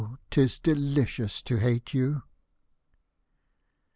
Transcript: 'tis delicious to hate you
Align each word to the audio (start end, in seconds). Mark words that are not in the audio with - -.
'tis 0.31 0.57
delicious 0.57 1.43
to 1.43 1.57
hate 1.57 1.93
you 1.93 2.23